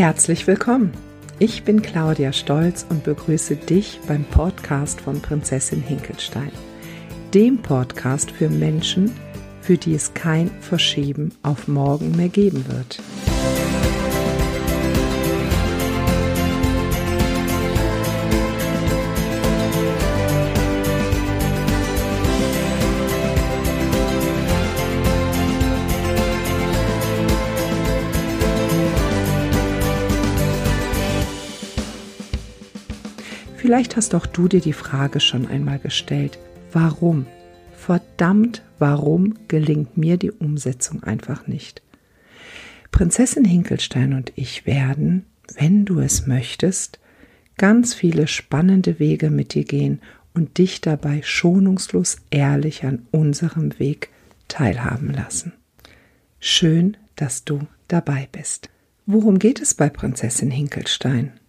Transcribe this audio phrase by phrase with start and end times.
[0.00, 0.94] Herzlich willkommen.
[1.38, 6.52] Ich bin Claudia Stolz und begrüße dich beim Podcast von Prinzessin Hinkelstein,
[7.34, 9.14] dem Podcast für Menschen,
[9.60, 13.02] für die es kein Verschieben auf morgen mehr geben wird.
[33.70, 36.40] Vielleicht hast auch du dir die Frage schon einmal gestellt,
[36.72, 37.26] warum?
[37.72, 41.80] Verdammt, warum gelingt mir die Umsetzung einfach nicht?
[42.90, 45.24] Prinzessin Hinkelstein und ich werden,
[45.54, 46.98] wenn du es möchtest,
[47.58, 50.00] ganz viele spannende Wege mit dir gehen
[50.34, 54.08] und dich dabei schonungslos ehrlich an unserem Weg
[54.48, 55.52] teilhaben lassen.
[56.40, 58.68] Schön, dass du dabei bist.
[59.06, 61.39] Worum geht es bei Prinzessin Hinkelstein?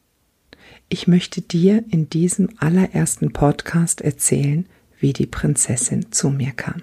[0.93, 4.65] Ich möchte dir in diesem allerersten Podcast erzählen,
[4.99, 6.81] wie die Prinzessin zu mir kam.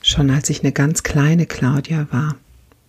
[0.00, 2.36] Schon als ich eine ganz kleine Claudia war,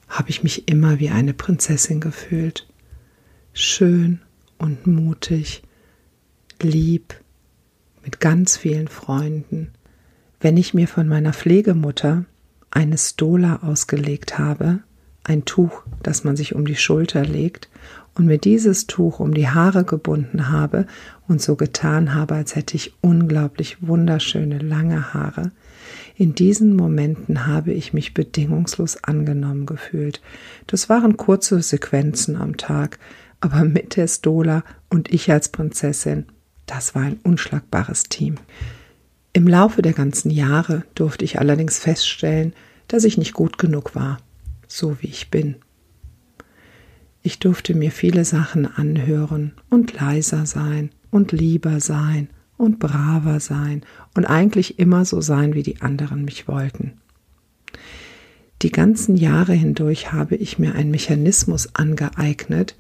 [0.07, 2.69] habe ich mich immer wie eine Prinzessin gefühlt.
[3.51, 4.21] Schön
[4.59, 5.61] und mutig,
[6.61, 7.13] lieb,
[8.05, 9.71] mit ganz vielen Freunden.
[10.39, 12.23] Wenn ich mir von meiner Pflegemutter
[12.71, 14.83] eine Stola ausgelegt habe,
[15.27, 17.69] ein Tuch, das man sich um die Schulter legt,
[18.15, 20.87] und mir dieses Tuch um die Haare gebunden habe
[21.27, 25.51] und so getan habe, als hätte ich unglaublich wunderschöne lange Haare,
[26.15, 30.19] in diesen Momenten habe ich mich bedingungslos angenommen gefühlt.
[30.65, 32.97] Das waren kurze Sequenzen am Tag,
[33.39, 36.25] aber mit der Stola und ich als Prinzessin,
[36.65, 38.35] das war ein unschlagbares Team.
[39.31, 42.53] Im Laufe der ganzen Jahre durfte ich allerdings feststellen,
[42.87, 44.17] dass ich nicht gut genug war,
[44.67, 45.55] so wie ich bin.
[47.21, 53.81] Ich durfte mir viele Sachen anhören und leiser sein und lieber sein und braver sein
[54.15, 56.93] und eigentlich immer so sein, wie die anderen mich wollten.
[58.61, 62.75] Die ganzen Jahre hindurch habe ich mir einen Mechanismus angeeignet,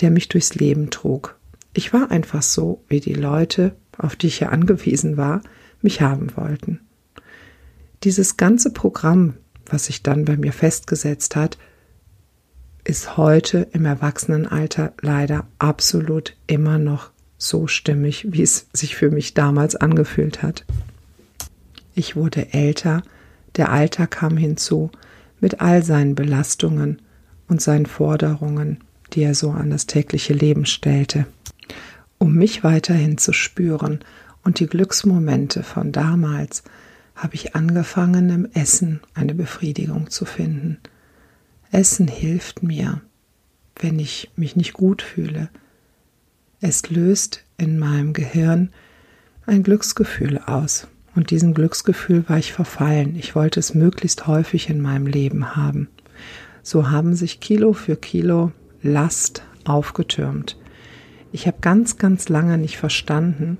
[0.00, 1.38] der mich durchs Leben trug.
[1.72, 5.42] Ich war einfach so, wie die Leute, auf die ich ja angewiesen war,
[5.82, 6.80] mich haben wollten.
[8.02, 9.34] Dieses ganze Programm,
[9.72, 11.58] was sich dann bei mir festgesetzt hat,
[12.84, 19.34] ist heute im Erwachsenenalter leider absolut immer noch so stimmig, wie es sich für mich
[19.34, 20.64] damals angefühlt hat.
[21.94, 23.02] Ich wurde älter,
[23.56, 24.90] der Alter kam hinzu,
[25.40, 27.00] mit all seinen Belastungen
[27.48, 28.78] und seinen Forderungen,
[29.12, 31.26] die er so an das tägliche Leben stellte.
[32.18, 34.00] Um mich weiterhin zu spüren
[34.44, 36.62] und die Glücksmomente von damals,
[37.22, 40.78] habe ich angefangen, im Essen eine Befriedigung zu finden–
[41.72, 43.00] Essen hilft mir,
[43.76, 45.50] wenn ich mich nicht gut fühle.
[46.60, 48.70] Es löst in meinem Gehirn
[49.46, 50.88] ein Glücksgefühl aus.
[51.14, 53.16] Und diesem Glücksgefühl war ich verfallen.
[53.16, 55.88] Ich wollte es möglichst häufig in meinem Leben haben.
[56.62, 60.56] So haben sich Kilo für Kilo Last aufgetürmt.
[61.32, 63.58] Ich habe ganz, ganz lange nicht verstanden,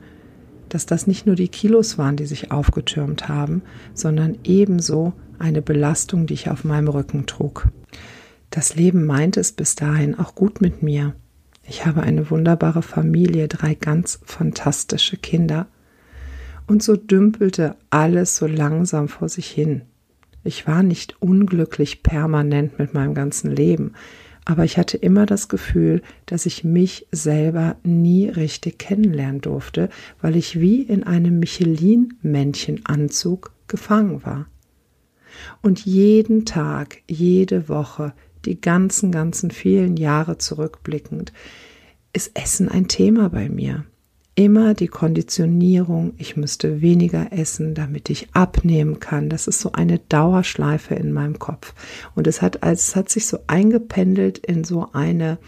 [0.71, 3.63] dass das nicht nur die Kilos waren, die sich aufgetürmt haben,
[3.95, 7.69] sondern ebenso eine Belastung, die ich auf meinem Rücken trug.
[8.51, 11.15] Das Leben meint es bis dahin auch gut mit mir.
[11.63, 15.69] Ich habe eine wunderbare Familie, drei ganz fantastische Kinder.
[16.67, 19.83] Und so dümpelte alles so langsam vor sich hin.
[20.43, 23.93] Ich war nicht unglücklich permanent mit meinem ganzen Leben,
[24.45, 29.89] aber ich hatte immer das Gefühl, dass ich mich selber nie richtig kennenlernen durfte,
[30.21, 34.47] weil ich wie in einem Michelin-Männchenanzug gefangen war.
[35.63, 38.13] Und jeden Tag, jede Woche,
[38.45, 41.33] die ganzen, ganzen vielen Jahre zurückblickend,
[42.13, 43.85] ist Essen ein Thema bei mir.
[44.37, 49.29] Immer die Konditionierung, ich müsste weniger essen, damit ich abnehmen kann.
[49.29, 51.75] Das ist so eine Dauerschleife in meinem Kopf.
[52.15, 55.39] Und es hat, es hat sich so eingependelt in so eine,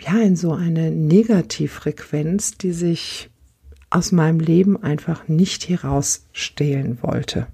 [0.00, 3.30] ja, in so eine Negativfrequenz, die sich
[3.90, 7.46] aus meinem Leben einfach nicht herausstehlen wollte.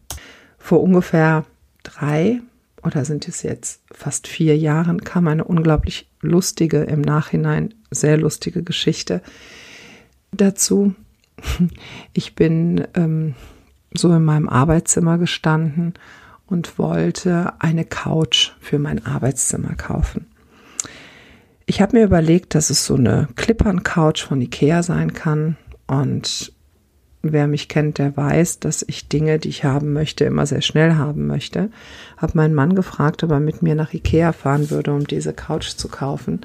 [0.58, 1.46] Vor ungefähr
[1.82, 2.40] drei
[2.84, 8.62] oder sind es jetzt fast vier Jahren, kam eine unglaublich lustige, im Nachhinein sehr lustige
[8.62, 9.22] Geschichte
[10.34, 10.94] dazu.
[12.12, 13.34] Ich bin ähm,
[13.92, 15.94] so in meinem Arbeitszimmer gestanden
[16.46, 20.26] und wollte eine Couch für mein Arbeitszimmer kaufen.
[21.66, 26.52] Ich habe mir überlegt, dass es so eine Klippern-Couch von Ikea sein kann und
[27.22, 30.96] wer mich kennt, der weiß, dass ich Dinge, die ich haben möchte, immer sehr schnell
[30.96, 31.70] haben möchte.
[32.18, 35.68] Hab meinen Mann gefragt, ob er mit mir nach Ikea fahren würde, um diese Couch
[35.68, 36.42] zu kaufen.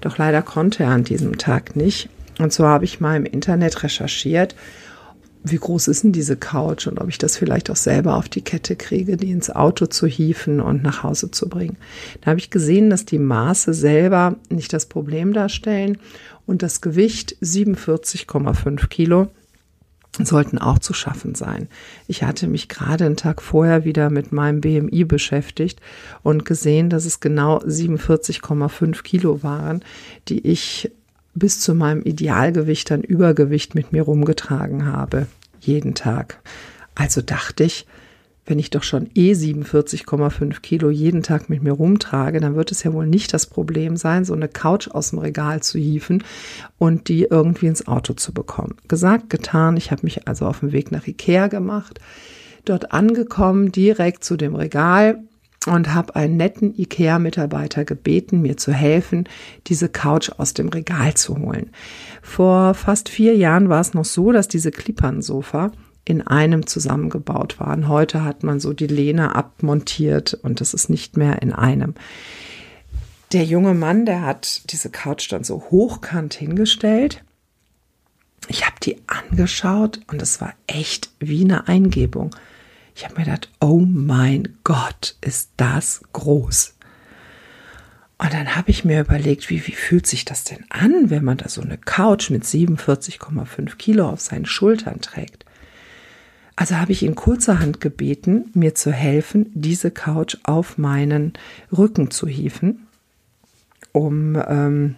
[0.00, 2.08] Doch leider konnte er an diesem Tag nicht.
[2.38, 4.54] Und so habe ich mal im Internet recherchiert
[5.50, 8.42] wie groß ist denn diese Couch und ob ich das vielleicht auch selber auf die
[8.42, 11.76] Kette kriege, die ins Auto zu hieven und nach Hause zu bringen.
[12.20, 15.98] Da habe ich gesehen, dass die Maße selber nicht das Problem darstellen
[16.46, 19.28] und das Gewicht 47,5 Kilo
[20.18, 21.68] sollten auch zu schaffen sein.
[22.08, 25.80] Ich hatte mich gerade einen Tag vorher wieder mit meinem BMI beschäftigt
[26.22, 29.84] und gesehen, dass es genau 47,5 Kilo waren,
[30.28, 30.90] die ich
[31.36, 35.26] bis zu meinem Idealgewicht an Übergewicht mit mir rumgetragen habe.
[35.60, 36.40] Jeden Tag.
[36.94, 37.86] Also dachte ich,
[38.46, 42.84] wenn ich doch schon eh 47,5 Kilo jeden Tag mit mir rumtrage, dann wird es
[42.84, 46.22] ja wohl nicht das Problem sein, so eine Couch aus dem Regal zu hieven
[46.78, 48.76] und die irgendwie ins Auto zu bekommen.
[48.86, 49.76] Gesagt, getan.
[49.76, 51.98] Ich habe mich also auf den Weg nach Ikea gemacht.
[52.64, 55.24] Dort angekommen, direkt zu dem Regal
[55.66, 59.28] und habe einen netten IKEA-Mitarbeiter gebeten, mir zu helfen,
[59.66, 61.70] diese Couch aus dem Regal zu holen.
[62.22, 65.72] Vor fast vier Jahren war es noch so, dass diese Klippern-Sofa
[66.04, 67.88] in einem zusammengebaut waren.
[67.88, 71.94] Heute hat man so die Lehne abmontiert und das ist nicht mehr in einem.
[73.32, 77.24] Der junge Mann, der hat diese Couch dann so hochkant hingestellt.
[78.48, 82.34] Ich habe die angeschaut und es war echt wie eine Eingebung.
[82.96, 86.74] Ich habe mir gedacht, oh mein Gott, ist das groß.
[88.16, 91.36] Und dann habe ich mir überlegt, wie, wie fühlt sich das denn an, wenn man
[91.36, 95.44] da so eine Couch mit 47,5 Kilo auf seinen Schultern trägt.
[96.56, 101.34] Also habe ich ihn kurzerhand gebeten, mir zu helfen, diese Couch auf meinen
[101.70, 102.86] Rücken zu hieven.
[103.92, 104.94] Um, ähm,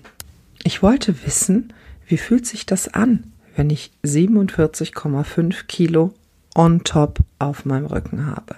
[0.62, 1.72] ich wollte wissen,
[2.06, 6.14] wie fühlt sich das an, wenn ich 47,5 Kilo
[6.58, 8.56] on top auf meinem Rücken habe.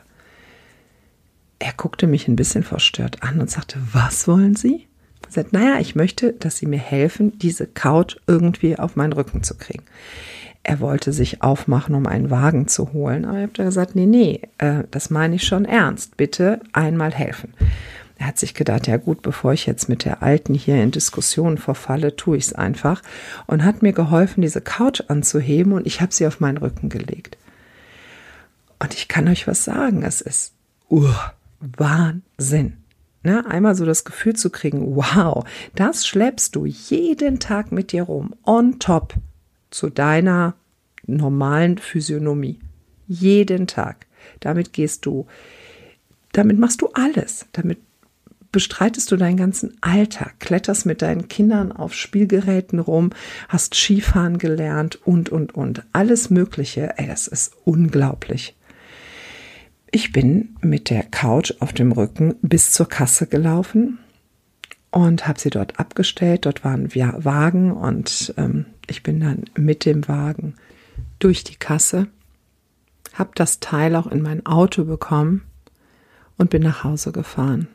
[1.59, 4.89] Er guckte mich ein bisschen verstört an und sagte, was wollen Sie?
[5.27, 9.43] Er sagte, naja, ich möchte, dass Sie mir helfen, diese Couch irgendwie auf meinen Rücken
[9.43, 9.85] zu kriegen.
[10.63, 14.43] Er wollte sich aufmachen, um einen Wagen zu holen, aber ich habe gesagt, nee, nee,
[14.59, 16.17] äh, das meine ich schon ernst.
[16.17, 17.53] Bitte einmal helfen.
[18.17, 21.59] Er hat sich gedacht, ja gut, bevor ich jetzt mit der Alten hier in Diskussionen
[21.59, 23.03] verfalle, tue ich es einfach
[23.47, 27.39] und hat mir geholfen, diese Couch anzuheben und ich habe sie auf meinen Rücken gelegt.
[28.81, 30.55] Und ich kann euch was sagen, es ist
[30.91, 31.07] uh,
[31.61, 32.79] Wahnsinn.
[33.23, 33.45] Ne?
[33.47, 35.45] Einmal so das Gefühl zu kriegen, wow,
[35.75, 39.15] das schleppst du jeden Tag mit dir rum, on top
[39.71, 40.55] zu deiner
[41.07, 42.59] normalen Physiognomie.
[43.07, 44.07] Jeden Tag.
[44.41, 45.27] Damit gehst du,
[46.33, 47.47] damit machst du alles.
[47.53, 47.79] Damit
[48.53, 53.11] bestreitest du deinen ganzen Alltag, kletterst mit deinen Kindern auf Spielgeräten rum,
[53.49, 55.85] hast Skifahren gelernt und, und, und.
[55.93, 56.95] Alles Mögliche.
[56.97, 58.57] Ey, das ist unglaublich.
[59.93, 63.99] Ich bin mit der Couch auf dem Rücken bis zur Kasse gelaufen
[64.93, 66.47] und habe sie dort abgestellt.
[66.47, 70.55] Dort waren Wagen und ähm, ich bin dann mit dem Wagen
[71.19, 72.07] durch die Kasse,
[73.15, 75.43] habe das Teil auch in mein Auto bekommen
[76.39, 77.67] und bin nach Hause gefahren.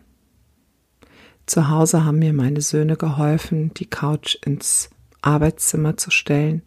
[1.47, 4.89] Zu Hause haben mir meine Söhne geholfen, die Couch ins
[5.21, 6.61] Arbeitszimmer zu stellen.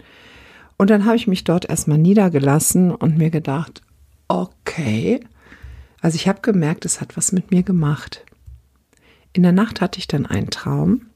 [0.77, 3.83] Und dann habe ich mich dort erstmal niedergelassen und mir gedacht,
[4.29, 5.21] okay,
[6.01, 8.25] also ich habe gemerkt, es hat was mit mir gemacht.
[9.33, 11.07] In der Nacht hatte ich dann einen Traum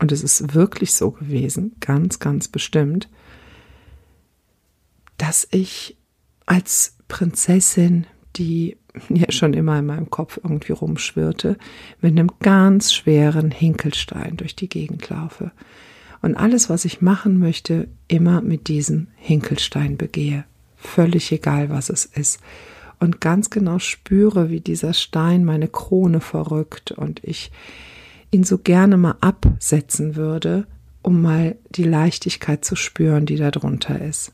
[0.00, 3.08] und es ist wirklich so gewesen, ganz, ganz bestimmt,
[5.16, 5.96] dass ich
[6.46, 8.76] als Prinzessin, die
[9.08, 11.56] ja schon immer in meinem Kopf irgendwie rumschwirrte,
[12.00, 15.52] mit einem ganz schweren Hinkelstein durch die Gegend laufe.
[16.22, 20.44] Und alles, was ich machen möchte, immer mit diesem Hinkelstein begehe.
[20.76, 22.40] Völlig egal, was es ist
[23.00, 27.50] und ganz genau spüre, wie dieser Stein meine Krone verrückt und ich
[28.30, 30.66] ihn so gerne mal absetzen würde,
[31.02, 34.32] um mal die Leichtigkeit zu spüren, die da drunter ist.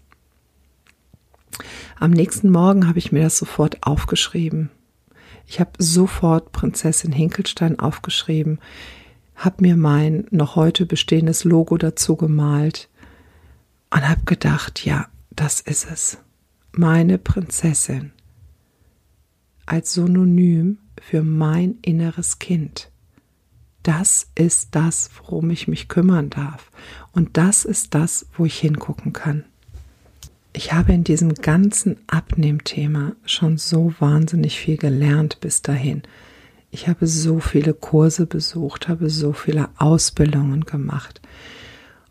[1.98, 4.70] Am nächsten Morgen habe ich mir das sofort aufgeschrieben.
[5.46, 8.60] Ich habe sofort Prinzessin Hinkelstein aufgeschrieben,
[9.34, 12.88] habe mir mein noch heute bestehendes Logo dazu gemalt
[13.90, 16.18] und habe gedacht, ja, das ist es.
[16.72, 18.12] Meine Prinzessin
[19.70, 22.90] als Synonym für mein inneres Kind.
[23.84, 26.72] Das ist das, worum ich mich kümmern darf.
[27.12, 29.44] Und das ist das, wo ich hingucken kann.
[30.52, 36.02] Ich habe in diesem ganzen Abnehmthema schon so wahnsinnig viel gelernt bis dahin.
[36.72, 41.20] Ich habe so viele Kurse besucht, habe so viele Ausbildungen gemacht.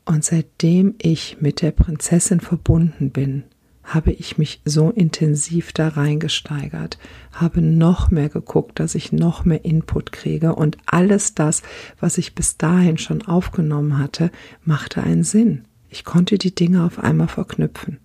[0.05, 3.43] Und seitdem ich mit der Prinzessin verbunden bin,
[3.93, 6.97] habe ich mich so intensiv da reingesteigert,
[7.31, 11.63] habe noch mehr geguckt, dass ich noch mehr Input kriege und alles das,
[11.99, 14.31] was ich bis dahin schon aufgenommen hatte,
[14.63, 15.65] machte einen Sinn.
[15.89, 17.99] Ich konnte die Dinge auf einmal verknüpfen.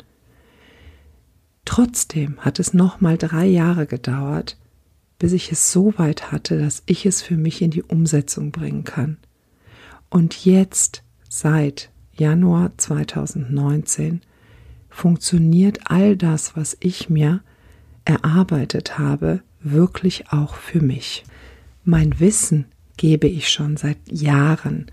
[1.66, 4.56] Trotzdem hat es noch mal drei Jahre gedauert,
[5.18, 8.84] bis ich es so weit hatte, dass ich es für mich in die Umsetzung bringen
[8.84, 9.18] kann.
[10.10, 14.22] Und jetzt, seit Januar 2019,
[14.94, 17.42] funktioniert all das, was ich mir
[18.04, 21.24] erarbeitet habe, wirklich auch für mich.
[21.84, 24.86] Mein Wissen gebe ich schon seit Jahren,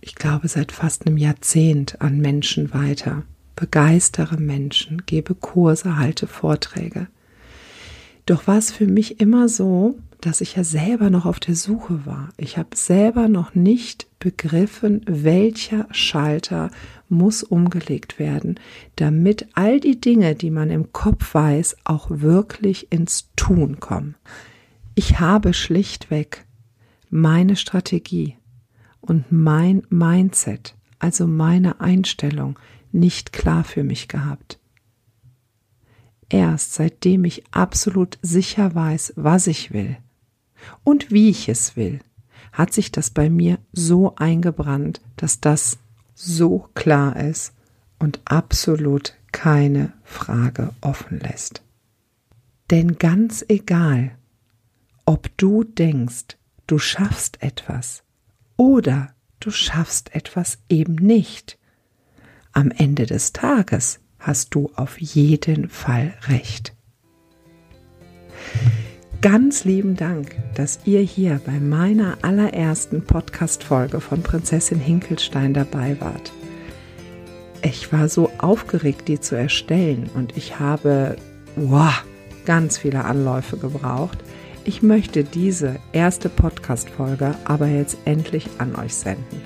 [0.00, 3.24] ich glaube seit fast einem Jahrzehnt an Menschen weiter,
[3.56, 7.08] begeistere Menschen, gebe Kurse, halte Vorträge.
[8.24, 12.06] Doch war es für mich immer so, dass ich ja selber noch auf der Suche
[12.06, 12.28] war.
[12.36, 16.70] Ich habe selber noch nicht begriffen, welcher Schalter
[17.12, 18.58] muss umgelegt werden,
[18.96, 24.16] damit all die Dinge, die man im Kopf weiß, auch wirklich ins Tun kommen.
[24.94, 26.44] Ich habe schlichtweg
[27.10, 28.36] meine Strategie
[29.00, 32.58] und mein Mindset, also meine Einstellung,
[32.90, 34.58] nicht klar für mich gehabt
[36.32, 39.96] erst seitdem ich absolut sicher weiß, was ich will
[40.82, 42.00] und wie ich es will,
[42.52, 45.78] hat sich das bei mir so eingebrannt, dass das
[46.24, 47.52] so klar ist
[47.98, 51.62] und absolut keine Frage offen lässt.
[52.70, 54.16] Denn ganz egal,
[55.04, 56.36] ob du denkst,
[56.66, 58.04] du schaffst etwas
[58.56, 61.58] oder du schaffst etwas eben nicht,
[62.52, 66.74] am Ende des Tages hast du auf jeden Fall recht.
[69.22, 76.32] Ganz lieben Dank, dass ihr hier bei meiner allerersten Podcast-Folge von Prinzessin Hinkelstein dabei wart.
[77.62, 81.14] Ich war so aufgeregt, die zu erstellen und ich habe,
[81.54, 82.02] wow,
[82.46, 84.18] ganz viele Anläufe gebraucht.
[84.64, 89.40] Ich möchte diese erste Podcast-Folge aber jetzt endlich an euch senden.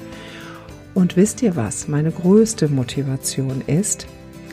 [0.95, 1.87] Und wisst ihr was?
[1.87, 4.07] Meine größte Motivation ist,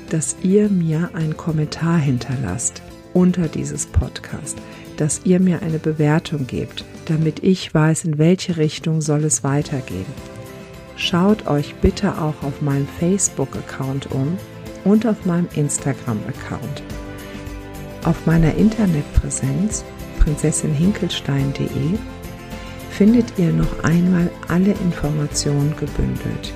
[0.10, 2.82] dass ihr mir einen Kommentar hinterlasst
[3.14, 4.58] unter dieses Podcast,
[4.98, 10.06] dass ihr mir eine Bewertung gebt, damit ich weiß, in welche Richtung soll es weitergehen.
[10.96, 14.38] Schaut euch bitte auch auf meinem Facebook-Account um
[14.84, 16.84] und auf meinem Instagram-Account.
[18.04, 19.84] Auf meiner Internetpräsenz
[20.20, 21.98] prinzessinhinkelstein.de
[22.92, 26.54] findet ihr noch einmal alle Informationen gebündelt.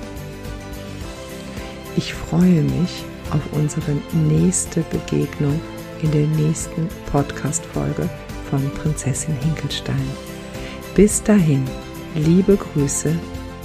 [1.96, 3.92] Ich freue mich, auf unsere
[4.28, 5.60] nächste Begegnung
[6.02, 8.08] in der nächsten Podcast-Folge
[8.50, 10.08] von Prinzessin Hinkelstein.
[10.94, 11.64] Bis dahin,
[12.14, 13.14] liebe Grüße,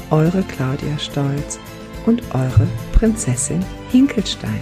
[0.10, 1.60] eure Claudia Stolz
[2.06, 4.60] und eure Prinzessin Hinkelstein.